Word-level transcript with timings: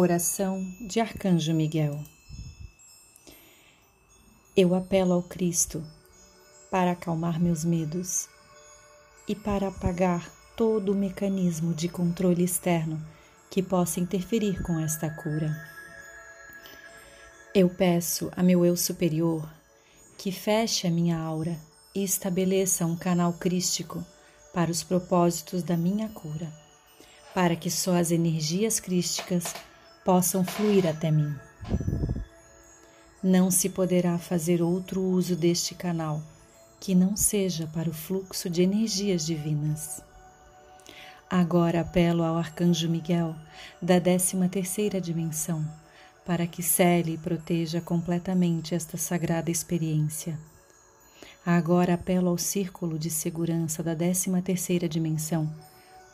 Oração 0.00 0.64
de 0.80 1.00
Arcanjo 1.00 1.52
Miguel. 1.52 1.98
Eu 4.56 4.72
apelo 4.72 5.12
ao 5.12 5.24
Cristo 5.24 5.84
para 6.70 6.92
acalmar 6.92 7.40
meus 7.40 7.64
medos 7.64 8.28
e 9.26 9.34
para 9.34 9.66
apagar 9.66 10.30
todo 10.56 10.92
o 10.92 10.94
mecanismo 10.94 11.74
de 11.74 11.88
controle 11.88 12.44
externo 12.44 13.04
que 13.50 13.60
possa 13.60 13.98
interferir 13.98 14.62
com 14.62 14.78
esta 14.78 15.10
cura. 15.10 15.52
Eu 17.52 17.68
peço 17.68 18.30
a 18.36 18.42
meu 18.44 18.64
eu 18.64 18.76
superior 18.76 19.52
que 20.16 20.30
feche 20.30 20.86
a 20.86 20.92
minha 20.92 21.18
aura 21.18 21.58
e 21.92 22.04
estabeleça 22.04 22.86
um 22.86 22.94
canal 22.94 23.32
crístico 23.32 24.06
para 24.54 24.70
os 24.70 24.84
propósitos 24.84 25.64
da 25.64 25.76
minha 25.76 26.08
cura, 26.10 26.52
para 27.34 27.56
que 27.56 27.68
só 27.68 27.96
as 27.96 28.12
energias 28.12 28.78
crísticas 28.78 29.52
possam 30.08 30.42
fluir 30.42 30.86
até 30.86 31.10
mim. 31.10 31.36
Não 33.22 33.50
se 33.50 33.68
poderá 33.68 34.16
fazer 34.16 34.62
outro 34.62 35.02
uso 35.02 35.36
deste 35.36 35.74
canal 35.74 36.22
que 36.80 36.94
não 36.94 37.14
seja 37.14 37.66
para 37.74 37.90
o 37.90 37.92
fluxo 37.92 38.48
de 38.48 38.62
energias 38.62 39.26
divinas. 39.26 40.02
Agora 41.28 41.82
apelo 41.82 42.22
ao 42.22 42.38
Arcanjo 42.38 42.88
Miguel, 42.88 43.36
da 43.82 44.00
13 44.00 44.48
terceira 44.48 44.98
dimensão, 44.98 45.62
para 46.24 46.46
que 46.46 46.62
cele 46.62 47.12
e 47.12 47.18
proteja 47.18 47.78
completamente 47.82 48.74
esta 48.74 48.96
sagrada 48.96 49.50
experiência. 49.50 50.38
Agora 51.44 51.92
apelo 51.92 52.30
ao 52.30 52.38
Círculo 52.38 52.98
de 52.98 53.10
Segurança 53.10 53.82
da 53.82 53.94
13 53.94 54.40
terceira 54.40 54.88
dimensão, 54.88 55.52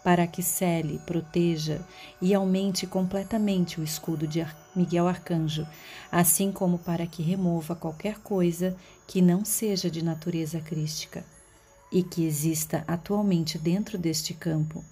para 0.04 0.26
que 0.26 0.42
cele, 0.42 1.00
proteja 1.06 1.80
e 2.20 2.34
aumente 2.34 2.86
completamente 2.86 3.80
o 3.80 3.82
escudo 3.82 4.26
de 4.28 4.46
Miguel 4.76 5.08
Arcanjo, 5.08 5.66
assim 6.12 6.52
como 6.52 6.79
para 6.79 7.06
que 7.06 7.23
remova 7.23 7.74
qualquer 7.74 8.18
coisa 8.18 8.76
que 9.06 9.23
não 9.23 9.46
seja 9.46 9.90
de 9.90 10.04
natureza 10.04 10.60
crística 10.60 11.24
e 11.90 12.02
que 12.02 12.26
exista 12.26 12.84
atualmente 12.87 13.56
dentro 13.56 13.96
deste 13.96 14.34
campo. 14.34 14.84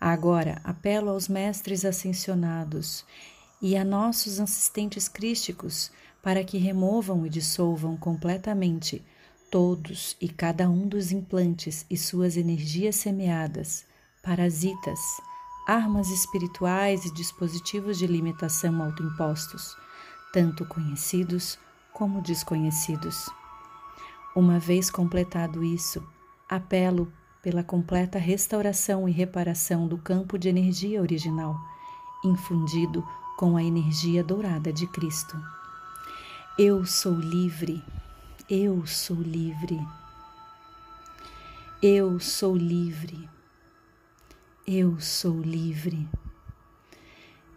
Agora 0.00 0.62
apelo 0.64 1.10
aos 1.10 1.28
mestres 1.28 1.84
ascensionados 1.84 3.04
e 3.60 3.76
a 3.76 3.84
nossos 3.84 4.40
assistentes 4.40 5.08
crísticos 5.08 5.90
para 6.22 6.42
que 6.42 6.56
removam 6.56 7.26
e 7.26 7.28
dissolvam 7.28 7.98
completamente 7.98 9.04
todos 9.50 10.16
e 10.18 10.26
cada 10.26 10.70
um 10.70 10.88
dos 10.88 11.12
implantes 11.12 11.84
e 11.90 11.98
suas 11.98 12.38
energias 12.38 12.96
semeadas 12.96 13.89
parasitas, 14.30 15.20
armas 15.66 16.08
espirituais 16.08 17.04
e 17.04 17.12
dispositivos 17.12 17.98
de 17.98 18.06
limitação 18.06 18.80
autoimpostos, 18.80 19.76
tanto 20.32 20.64
conhecidos 20.66 21.58
como 21.92 22.22
desconhecidos. 22.22 23.28
Uma 24.36 24.60
vez 24.60 24.88
completado 24.88 25.64
isso, 25.64 26.00
apelo 26.48 27.12
pela 27.42 27.64
completa 27.64 28.20
restauração 28.20 29.08
e 29.08 29.10
reparação 29.10 29.88
do 29.88 29.98
campo 29.98 30.38
de 30.38 30.48
energia 30.48 31.00
original, 31.00 31.56
infundido 32.24 33.04
com 33.36 33.56
a 33.56 33.64
energia 33.64 34.22
dourada 34.22 34.72
de 34.72 34.86
Cristo. 34.86 35.36
Eu 36.56 36.86
sou 36.86 37.14
livre, 37.14 37.82
eu 38.48 38.86
sou 38.86 39.20
livre, 39.20 39.84
eu 41.82 42.20
sou 42.20 42.56
livre. 42.56 43.28
Eu 44.66 45.00
sou 45.00 45.40
livre. 45.40 46.06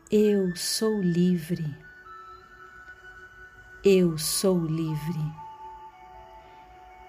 Eu 0.09 0.55
sou 0.55 1.01
livre. 1.01 1.77
Eu 3.83 4.17
sou 4.17 4.65
livre. 4.65 5.19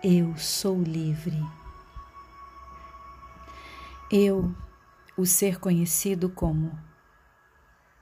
Eu 0.03 0.37
sou 0.37 0.83
livre. 0.83 1.41
Eu, 4.11 4.55
o 5.17 5.25
ser 5.25 5.61
conhecido 5.61 6.29
como, 6.29 6.77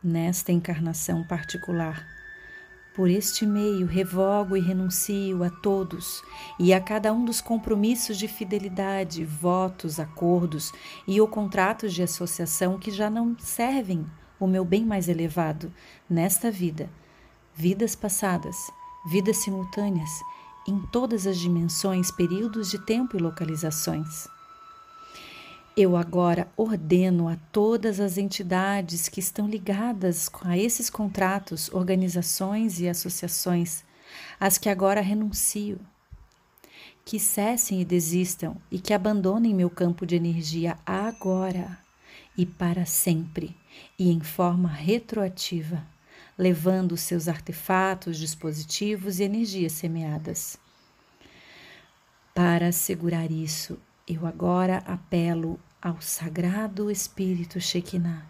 nesta 0.02 0.50
encarnação 0.50 1.22
particular, 1.24 2.04
por 2.94 3.08
este 3.08 3.46
meio, 3.46 3.86
revogo 3.86 4.56
e 4.56 4.60
renuncio 4.60 5.42
a 5.42 5.50
todos 5.50 6.22
e 6.58 6.74
a 6.74 6.80
cada 6.80 7.12
um 7.12 7.24
dos 7.24 7.40
compromissos 7.40 8.18
de 8.18 8.28
fidelidade, 8.28 9.24
votos, 9.24 9.98
acordos 9.98 10.72
e 11.06 11.20
ou 11.20 11.26
contratos 11.26 11.94
de 11.94 12.02
associação 12.02 12.78
que 12.78 12.90
já 12.90 13.08
não 13.08 13.36
servem 13.38 14.04
o 14.38 14.46
meu 14.46 14.64
bem 14.64 14.84
mais 14.84 15.08
elevado 15.08 15.72
nesta 16.08 16.50
vida, 16.50 16.90
vidas 17.54 17.94
passadas, 17.94 18.56
vidas 19.06 19.38
simultâneas, 19.38 20.10
em 20.68 20.78
todas 20.92 21.26
as 21.26 21.38
dimensões, 21.38 22.10
períodos 22.10 22.70
de 22.70 22.78
tempo 22.78 23.16
e 23.16 23.20
localizações. 23.20 24.28
Eu 25.74 25.96
agora 25.96 26.52
ordeno 26.54 27.28
a 27.28 27.36
todas 27.50 27.98
as 27.98 28.18
entidades 28.18 29.08
que 29.08 29.20
estão 29.20 29.48
ligadas 29.48 30.28
a 30.42 30.58
esses 30.58 30.90
contratos, 30.90 31.72
organizações 31.72 32.78
e 32.78 32.86
associações, 32.86 33.82
as 34.38 34.58
que 34.58 34.68
agora 34.68 35.00
renuncio, 35.00 35.80
que 37.06 37.18
cessem 37.18 37.80
e 37.80 37.86
desistam 37.86 38.54
e 38.70 38.78
que 38.78 38.92
abandonem 38.92 39.54
meu 39.54 39.70
campo 39.70 40.04
de 40.04 40.14
energia 40.14 40.76
agora 40.84 41.78
e 42.36 42.44
para 42.44 42.84
sempre 42.84 43.56
e 43.98 44.10
em 44.10 44.20
forma 44.20 44.68
retroativa, 44.68 45.86
levando 46.36 46.98
seus 46.98 47.28
artefatos, 47.28 48.18
dispositivos 48.18 49.20
e 49.20 49.22
energias 49.22 49.72
semeadas. 49.72 50.58
Para 52.34 52.68
assegurar 52.68 53.30
isso, 53.30 53.78
eu 54.06 54.26
agora 54.26 54.78
apelo 54.78 55.60
ao 55.80 56.00
Sagrado 56.00 56.90
Espírito 56.90 57.60
Shekinah 57.60 58.26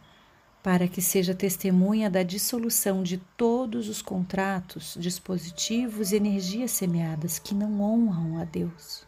para 0.63 0.87
que 0.87 1.03
seja 1.03 1.35
testemunha 1.35 2.09
da 2.09 2.23
dissolução 2.23 3.03
de 3.03 3.19
todos 3.37 3.89
os 3.89 4.01
contratos, 4.01 4.97
dispositivos 4.99 6.13
e 6.13 6.17
energias 6.17 6.71
semeadas 6.71 7.39
que 7.39 7.53
não 7.53 7.81
honram 7.81 8.39
a 8.39 8.45
Deus. 8.45 9.05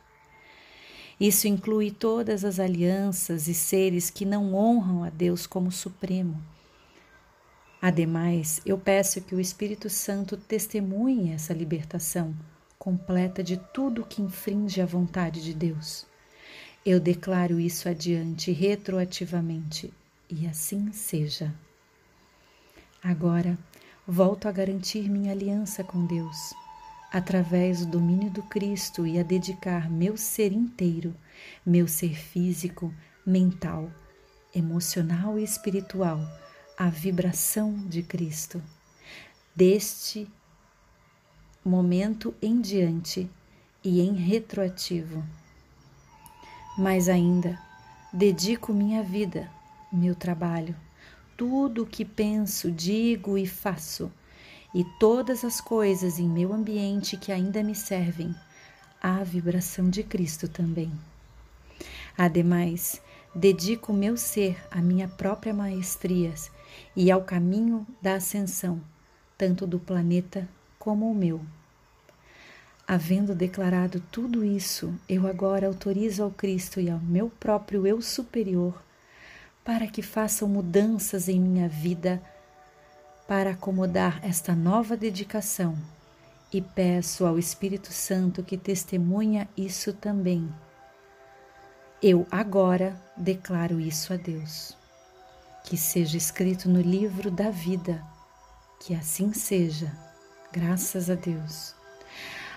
Isso 1.20 1.46
inclui 1.46 1.92
todas 1.92 2.44
as 2.44 2.58
alianças 2.58 3.46
e 3.46 3.54
seres 3.54 4.10
que 4.10 4.24
não 4.24 4.52
honram 4.52 5.04
a 5.04 5.10
Deus 5.10 5.46
como 5.46 5.70
Supremo. 5.70 6.42
Ademais, 7.80 8.60
eu 8.66 8.76
peço 8.76 9.20
que 9.20 9.34
o 9.34 9.40
Espírito 9.40 9.88
Santo 9.88 10.36
testemunhe 10.36 11.30
essa 11.30 11.52
libertação 11.52 12.34
completa 12.76 13.44
de 13.44 13.58
tudo 13.72 14.04
que 14.04 14.20
infringe 14.20 14.80
a 14.80 14.86
vontade 14.86 15.40
de 15.44 15.54
Deus 15.54 16.04
eu 16.84 17.00
declaro 17.00 17.58
isso 17.58 17.88
adiante 17.88 18.52
retroativamente 18.52 19.90
e 20.28 20.46
assim 20.46 20.92
seja. 20.92 21.54
Agora, 23.02 23.58
volto 24.06 24.46
a 24.46 24.52
garantir 24.52 25.08
minha 25.08 25.32
aliança 25.32 25.82
com 25.82 26.04
Deus, 26.04 26.52
através 27.10 27.86
do 27.86 27.92
domínio 27.92 28.30
do 28.30 28.42
Cristo 28.42 29.06
e 29.06 29.18
a 29.18 29.22
dedicar 29.22 29.90
meu 29.90 30.16
ser 30.18 30.52
inteiro, 30.52 31.14
meu 31.64 31.88
ser 31.88 32.14
físico, 32.14 32.92
mental, 33.24 33.90
emocional 34.54 35.38
e 35.38 35.44
espiritual 35.44 36.20
à 36.76 36.90
vibração 36.90 37.74
de 37.88 38.02
Cristo. 38.02 38.62
Deste 39.56 40.28
momento 41.64 42.34
em 42.42 42.60
diante 42.60 43.30
e 43.82 44.02
em 44.02 44.12
retroativo 44.12 45.24
mais 46.76 47.08
ainda, 47.08 47.56
dedico 48.12 48.72
minha 48.72 49.00
vida, 49.02 49.48
meu 49.92 50.14
trabalho, 50.14 50.74
tudo 51.36 51.84
o 51.84 51.86
que 51.86 52.04
penso, 52.04 52.70
digo 52.70 53.38
e 53.38 53.46
faço, 53.46 54.10
e 54.74 54.84
todas 54.98 55.44
as 55.44 55.60
coisas 55.60 56.18
em 56.18 56.28
meu 56.28 56.52
ambiente 56.52 57.16
que 57.16 57.30
ainda 57.30 57.62
me 57.62 57.76
servem, 57.76 58.34
à 59.00 59.22
vibração 59.22 59.88
de 59.88 60.02
Cristo 60.02 60.48
também. 60.48 60.90
Ademais, 62.18 63.00
dedico 63.32 63.92
meu 63.92 64.16
ser 64.16 64.56
à 64.68 64.82
minha 64.82 65.06
própria 65.06 65.54
maestria 65.54 66.34
e 66.96 67.08
ao 67.08 67.22
caminho 67.22 67.86
da 68.02 68.14
ascensão, 68.14 68.80
tanto 69.38 69.64
do 69.64 69.78
planeta 69.78 70.48
como 70.78 71.08
o 71.08 71.14
meu. 71.14 71.40
Havendo 72.86 73.34
declarado 73.34 74.00
tudo 74.12 74.44
isso, 74.44 74.94
eu 75.08 75.26
agora 75.26 75.66
autorizo 75.66 76.22
ao 76.22 76.30
Cristo 76.30 76.80
e 76.80 76.90
ao 76.90 76.98
meu 76.98 77.30
próprio 77.30 77.86
eu 77.86 78.02
superior 78.02 78.82
para 79.64 79.86
que 79.86 80.02
façam 80.02 80.46
mudanças 80.46 81.26
em 81.28 81.40
minha 81.40 81.68
vida 81.68 82.22
para 83.26 83.52
acomodar 83.52 84.20
esta 84.22 84.54
nova 84.54 84.94
dedicação 84.96 85.74
e 86.52 86.60
peço 86.60 87.24
ao 87.24 87.38
Espírito 87.38 87.90
Santo 87.90 88.42
que 88.42 88.58
testemunha 88.58 89.48
isso 89.56 89.94
também. 89.94 90.46
Eu 92.02 92.26
agora 92.30 92.94
declaro 93.16 93.80
isso 93.80 94.12
a 94.12 94.16
Deus. 94.16 94.76
que 95.64 95.76
seja 95.78 96.16
escrito 96.16 96.68
no 96.68 96.80
livro 96.80 97.30
da 97.30 97.50
vida. 97.50 98.04
Que 98.80 98.94
assim 98.94 99.32
seja, 99.32 99.90
graças 100.52 101.08
a 101.08 101.14
Deus. 101.14 101.73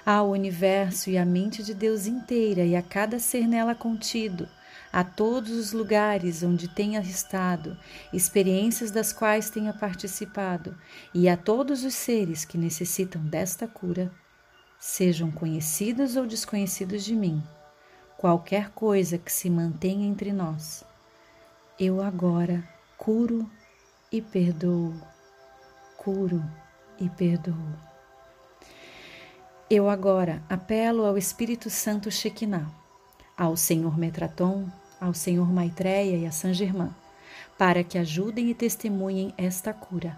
Ao 0.09 0.29
universo 0.29 1.09
e 1.09 1.17
à 1.17 1.25
mente 1.25 1.61
de 1.61 1.73
Deus 1.73 2.07
inteira 2.07 2.63
e 2.63 2.77
a 2.77 2.81
cada 2.81 3.19
ser 3.19 3.45
nela 3.45 3.75
contido, 3.75 4.47
a 4.89 5.03
todos 5.03 5.51
os 5.51 5.73
lugares 5.73 6.43
onde 6.43 6.69
tenha 6.69 7.01
estado, 7.01 7.77
experiências 8.13 8.89
das 8.89 9.11
quais 9.11 9.49
tenha 9.49 9.73
participado, 9.73 10.77
e 11.13 11.27
a 11.27 11.35
todos 11.35 11.83
os 11.83 11.93
seres 11.93 12.45
que 12.45 12.57
necessitam 12.57 13.21
desta 13.21 13.67
cura, 13.67 14.09
sejam 14.79 15.29
conhecidos 15.29 16.15
ou 16.15 16.25
desconhecidos 16.25 17.03
de 17.03 17.13
mim, 17.13 17.43
qualquer 18.17 18.69
coisa 18.69 19.17
que 19.17 19.29
se 19.29 19.49
mantenha 19.49 20.07
entre 20.07 20.31
nós, 20.31 20.85
eu 21.77 22.01
agora 22.01 22.65
curo 22.97 23.51
e 24.09 24.21
perdoo, 24.21 24.93
curo 25.97 26.41
e 26.97 27.09
perdoo. 27.09 27.86
Eu 29.69 29.89
agora 29.89 30.41
apelo 30.49 31.05
ao 31.05 31.17
Espírito 31.17 31.69
Santo 31.69 32.09
Shekinah 32.09 32.71
ao 33.37 33.57
Senhor 33.57 33.97
Metraton, 33.97 34.65
ao 34.99 35.13
Senhor 35.13 35.51
Maitreya 35.51 36.15
e 36.15 36.25
a 36.25 36.31
San 36.31 36.53
Germain, 36.53 36.89
para 37.57 37.83
que 37.83 37.97
ajudem 37.97 38.49
e 38.49 38.55
testemunhem 38.55 39.33
esta 39.37 39.73
cura. 39.73 40.17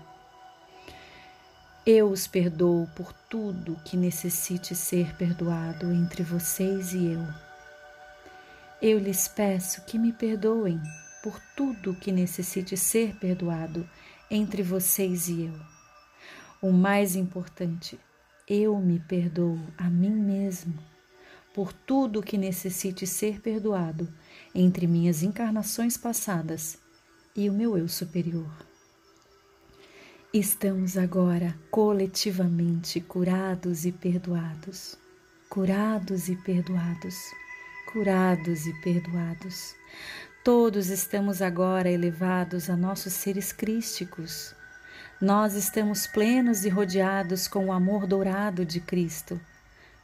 Eu 1.84 2.12
os 2.12 2.28
perdoo 2.28 2.88
por 2.96 3.12
tudo 3.12 3.76
que 3.84 3.98
necessite 3.98 4.76
ser 4.76 5.16
perdoado 5.18 5.92
entre 5.92 6.22
vocês 6.22 6.94
e 6.94 7.14
eu. 7.14 7.28
Eu 8.80 9.00
lhes 9.00 9.28
peço 9.28 9.82
que 9.82 9.98
me 9.98 10.14
perdoem 10.14 10.80
por 11.24 11.42
tudo 11.58 11.96
que 11.96 12.12
necessite 12.12 12.78
ser 12.78 13.16
perdoado 13.16 13.90
entre 14.30 14.62
vocês 14.62 15.28
e 15.28 15.46
eu. 15.46 15.60
O 16.62 16.72
mais 16.72 17.16
importante, 17.16 18.00
eu 18.50 18.76
me 18.80 19.00
perdoo 19.00 19.60
a 19.78 19.90
mim 19.90 20.10
mesmo 20.10 20.74
por 21.54 21.72
tudo 21.72 22.24
que 22.24 22.38
necessite 22.38 23.06
ser 23.06 23.40
perdoado 23.42 24.08
entre 24.56 24.88
minhas 24.88 25.22
encarnações 25.22 25.98
passadas 25.98 26.80
e 27.36 27.50
o 27.50 27.54
meu 27.54 27.78
eu 27.78 27.88
superior. 27.88 28.52
Estamos 30.34 30.98
agora 30.98 31.56
coletivamente 31.70 33.00
curados 33.02 33.86
e 33.86 33.92
perdoados, 33.92 34.98
curados 35.50 36.30
e 36.30 36.36
perdoados, 36.36 37.16
curados 37.92 38.66
e 38.66 38.74
perdoados. 38.82 39.76
Todos 40.44 40.90
estamos 40.90 41.42
agora 41.42 41.90
elevados 41.90 42.70
a 42.70 42.78
nossos 42.78 43.14
seres 43.14 43.52
crísticos. 43.52 44.56
Nós 45.22 45.54
estamos 45.54 46.08
plenos 46.08 46.66
e 46.66 46.70
rodeados 46.70 47.48
com 47.48 47.68
o 47.68 47.72
amor 47.72 48.08
dourado 48.08 48.66
de 48.66 48.80
Cristo 48.80 49.40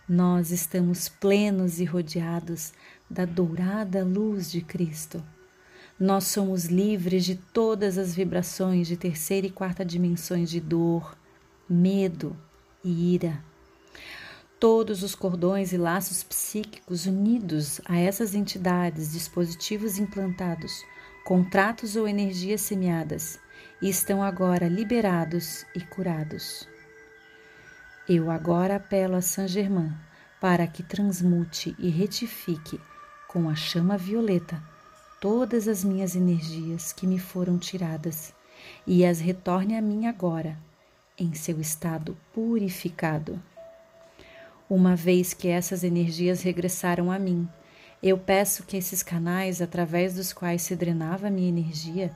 nós 0.07 0.51
estamos 0.51 1.09
plenos 1.09 1.79
e 1.79 1.83
rodeados 1.83 2.73
da 3.09 3.25
dourada 3.25 4.03
luz 4.03 4.51
de 4.51 4.62
Cristo. 4.62 5.23
Nós 6.00 6.25
somos 6.25 6.65
livres 6.65 7.25
de 7.25 7.35
todas 7.35 7.97
as 7.97 8.13
vibrações 8.13 8.88
de 8.88 8.95
terceira 8.95 9.47
e 9.47 9.50
quarta 9.50 9.83
dimensões 9.83 10.51
de 10.51 10.62
dor, 10.62 11.17
medo 11.67 12.38
e 12.83 13.15
ira. 13.15 13.44
Todos 14.59 15.01
os 15.01 15.15
cordões 15.15 15.73
e 15.73 15.77
laços 15.77 16.21
psíquicos 16.21 17.07
unidos 17.07 17.81
a 17.85 17.97
essas 17.97 18.35
entidades, 18.35 19.12
dispositivos 19.12 19.97
implantados, 19.97 20.83
contratos 21.23 21.95
ou 21.95 22.07
energias 22.07 22.62
semeadas, 22.62 23.39
estão 23.81 24.24
agora 24.24 24.68
liberados 24.68 25.66
e 25.75 25.81
curados. 25.81 26.68
Eu 28.07 28.31
agora 28.31 28.77
apelo 28.77 29.16
a 29.16 29.22
Saint 29.22 29.50
Germain 29.50 29.92
para 30.39 30.68
que 30.68 30.83
transmute 30.83 31.75
e 31.80 31.89
retifique 31.89 32.80
com 33.27 33.50
a 33.50 33.56
chama 33.56 33.98
violeta 33.98 34.62
todas 35.19 35.68
as 35.68 35.83
minhas 35.83 36.16
energias 36.16 36.94
que 36.94 37.07
me 37.07 37.19
foram 37.19 37.57
tiradas 37.57 38.33
e 38.86 39.06
as 39.06 39.19
retorne 39.19 39.75
a 39.75 39.81
mim 39.81 40.06
agora, 40.06 40.57
em 41.18 41.33
seu 41.33 41.60
estado 41.60 42.18
purificado. 42.33 43.42
Uma 44.69 44.95
vez 44.95 45.33
que 45.33 45.48
essas 45.48 45.83
energias 45.83 46.42
regressaram 46.42 47.12
a 47.12 47.19
mim, 47.19 47.48
eu 48.01 48.18
peço 48.18 48.63
que 48.63 48.77
esses 48.77 49.01
canais 49.04 49.62
através 49.62 50.16
dos 50.16 50.31
quais 50.31 50.62
se 50.62 50.75
drenava 50.75 51.27
a 51.27 51.31
minha 51.31 51.50
energia 51.50 52.12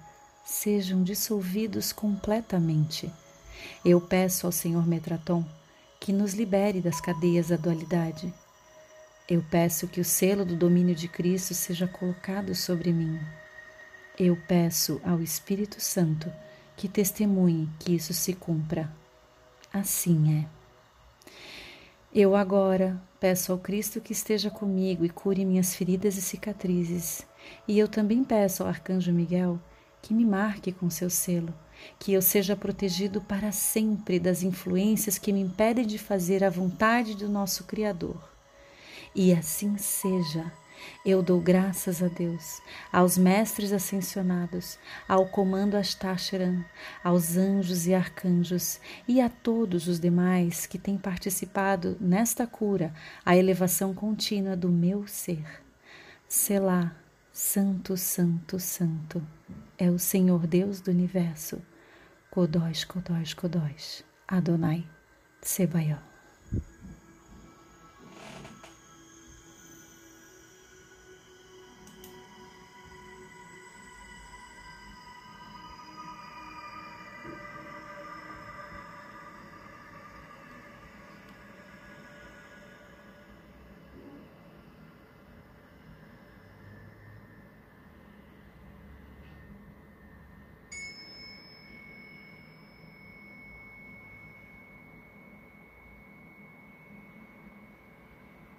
sejam 0.49 1.03
dissolvidos 1.03 1.93
completamente. 1.93 3.09
Eu 3.85 4.01
peço 4.01 4.47
ao 4.47 4.51
Senhor 4.51 4.85
Metraton 4.85 5.45
que 5.99 6.11
nos 6.11 6.33
libere 6.33 6.81
das 6.81 6.99
cadeias 6.99 7.49
da 7.49 7.55
dualidade. 7.55 8.33
Eu 9.27 9.45
peço 9.51 9.87
que 9.87 10.01
o 10.01 10.05
selo 10.05 10.43
do 10.43 10.55
domínio 10.55 10.95
de 10.95 11.07
Cristo 11.07 11.53
seja 11.53 11.87
colocado 11.87 12.55
sobre 12.55 12.91
mim. 12.91 13.19
Eu 14.17 14.35
peço 14.47 14.99
ao 15.05 15.21
Espírito 15.21 15.79
Santo 15.79 16.33
que 16.75 16.89
testemunhe 16.89 17.69
que 17.79 17.93
isso 17.93 18.13
se 18.13 18.33
cumpra. 18.33 18.91
Assim 19.71 20.39
é. 20.39 20.47
Eu 22.13 22.35
agora 22.35 22.99
peço 23.19 23.51
ao 23.51 23.59
Cristo 23.59 24.01
que 24.01 24.13
esteja 24.13 24.49
comigo 24.49 25.05
e 25.05 25.09
cure 25.09 25.45
minhas 25.45 25.75
feridas 25.75 26.17
e 26.17 26.21
cicatrizes. 26.23 27.25
E 27.67 27.77
eu 27.77 27.87
também 27.87 28.23
peço 28.23 28.63
ao 28.63 28.69
Arcanjo 28.69 29.13
Miguel 29.13 29.59
que 30.01 30.13
me 30.13 30.25
marque 30.25 30.71
com 30.71 30.89
seu 30.89 31.09
selo 31.09 31.53
que 31.97 32.13
eu 32.13 32.21
seja 32.21 32.55
protegido 32.55 33.21
para 33.21 33.51
sempre 33.51 34.19
das 34.19 34.43
influências 34.43 35.17
que 35.17 35.33
me 35.33 35.41
impedem 35.41 35.85
de 35.85 35.97
fazer 35.97 36.43
a 36.43 36.49
vontade 36.49 37.15
do 37.15 37.29
nosso 37.29 37.63
Criador. 37.65 38.17
E 39.15 39.33
assim 39.33 39.77
seja. 39.77 40.51
Eu 41.05 41.21
dou 41.21 41.41
graças 41.41 42.01
a 42.01 42.07
Deus, 42.07 42.61
aos 42.89 43.17
mestres 43.17 43.73
ascensionados, 43.73 44.79
ao 45.09 45.27
comando 45.27 45.75
Astacheran, 45.75 46.63
aos 47.03 47.35
anjos 47.35 47.85
e 47.85 47.93
arcanjos 47.93 48.79
e 49.05 49.19
a 49.19 49.27
todos 49.27 49.89
os 49.89 49.99
demais 49.99 50.65
que 50.65 50.77
têm 50.77 50.97
participado 50.97 51.97
nesta 51.99 52.47
cura, 52.47 52.93
a 53.25 53.35
elevação 53.35 53.93
contínua 53.93 54.55
do 54.55 54.69
meu 54.69 55.05
ser. 55.05 55.61
Selá, 56.29 56.95
Santo, 57.33 57.97
Santo, 57.97 58.57
Santo, 58.57 59.21
é 59.79 59.89
o 59.89 59.97
Senhor 59.97 60.45
Deus 60.45 60.81
do 60.81 60.91
universo 60.91 61.61
Kodós, 62.29 62.83
Kodós, 62.83 63.33
Kodós, 63.33 64.03
Adonai, 64.27 64.85
Sebaió. 65.41 66.08